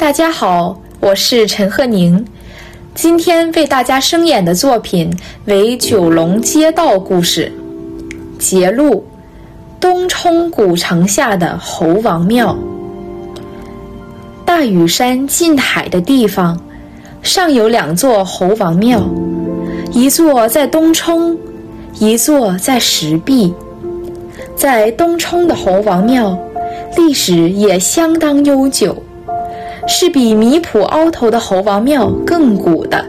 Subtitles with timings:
[0.00, 2.24] 大家好，我是陈鹤宁，
[2.94, 7.52] 今天为大家声演的作品为九龙街道故事。
[8.38, 9.04] 节录：
[9.78, 12.56] 东冲古城下的猴王庙。
[14.46, 16.58] 大屿山近海的地方，
[17.20, 19.02] 上有两座猴王庙，
[19.92, 21.36] 一座在东冲，
[21.98, 23.52] 一座在石壁。
[24.56, 26.38] 在东冲的猴王庙，
[26.96, 28.96] 历史也相当悠久。
[29.90, 33.04] 是比米埔凹头的猴王庙更古的。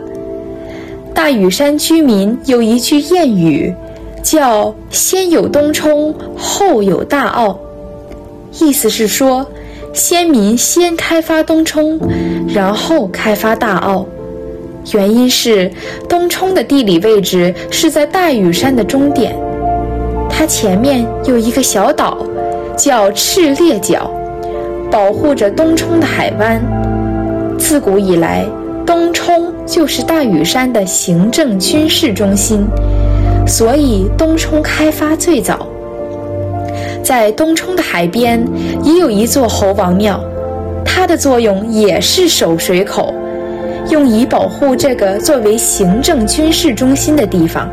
[1.13, 3.71] 大屿山居民有一句谚语，
[4.23, 7.57] 叫“先有东冲，后有大澳”，
[8.59, 9.45] 意思是说，
[9.93, 11.99] 先民先开发东冲，
[12.51, 14.03] 然后开发大澳。
[14.91, 15.71] 原因是
[16.09, 19.35] 东冲的地理位置是在大屿山的终点，
[20.27, 22.17] 它前面有一个小岛，
[22.75, 24.11] 叫赤烈角。
[24.91, 26.61] 保护着东冲的海湾。
[27.57, 28.45] 自古以来，
[28.85, 32.67] 东冲就是大屿山的行政军事中心，
[33.47, 35.65] 所以东冲开发最早。
[37.01, 38.45] 在东冲的海边
[38.83, 40.21] 也有一座猴王庙，
[40.83, 43.13] 它的作用也是守水口，
[43.89, 47.69] 用以保护这个作为行政军事中心的地方。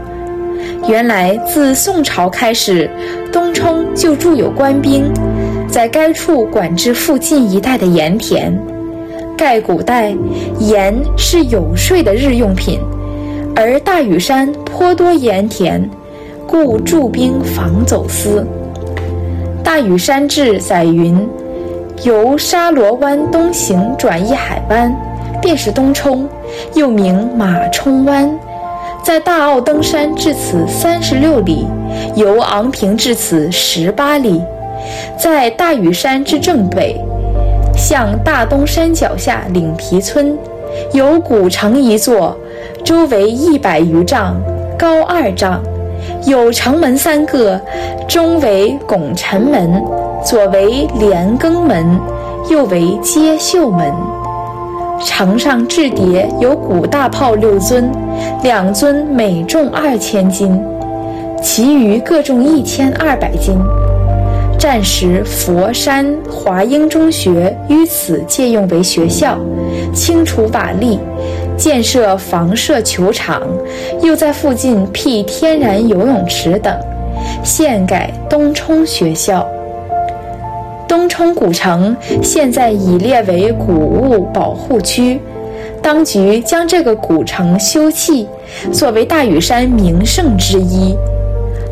[0.88, 2.88] 原来自宋朝开始，
[3.32, 5.04] 东冲就驻有官兵。
[5.70, 8.52] 在该处管制附近一带的盐田，
[9.36, 10.14] 盖古代
[10.58, 12.80] 盐是有税的日用品，
[13.54, 15.88] 而大屿山颇多盐田，
[16.46, 18.44] 故驻兵防走私。
[19.62, 21.28] 《大屿山志》载云：
[22.02, 24.92] 由沙螺湾东行转一海湾，
[25.40, 26.26] 便是东冲，
[26.74, 28.28] 又名马冲湾。
[29.04, 31.66] 在大澳登山至此三十六里，
[32.16, 34.42] 由昂坪至此十八里。
[35.18, 36.96] 在大屿山之正北，
[37.76, 40.36] 向大东山脚下岭皮村，
[40.92, 42.36] 有古城一座，
[42.84, 44.36] 周围一百余丈，
[44.78, 45.60] 高二丈，
[46.24, 47.60] 有城门三个，
[48.06, 49.82] 中为拱辰门，
[50.24, 51.98] 左为连更门，
[52.48, 53.92] 右为接秀门。
[55.04, 57.88] 城上置叠有古大炮六尊，
[58.42, 60.60] 两尊每重二千斤，
[61.40, 63.56] 其余各重一千二百斤。
[64.70, 69.38] 暂时，佛山华英中学于此借用为学校，
[69.94, 70.98] 清除瓦砾，
[71.56, 73.40] 建设房舍球场，
[74.02, 76.78] 又在附近辟天然游泳池等，
[77.42, 79.48] 现改东冲学校。
[80.86, 85.18] 东冲古城现在已列为古物保护区，
[85.80, 88.26] 当局将这个古城修葺，
[88.70, 90.94] 作为大屿山名胜之一。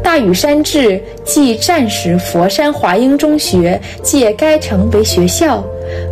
[0.06, 5.65] 大屿山志记战时佛山华英中学借该城为学校，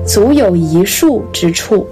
[0.05, 1.87] 足有一树之处。